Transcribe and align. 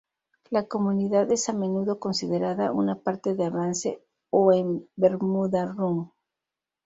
La 0.49 0.65
comunidad 0.65 1.31
es 1.31 1.47
a 1.49 1.53
menudo 1.53 1.99
considerada 1.99 2.71
una 2.71 2.95
parte 2.95 3.35
de 3.35 3.45
Avance 3.45 4.03
o 4.31 4.51
en 4.51 4.89
Bermuda 4.95 5.67
Run. 5.67 6.11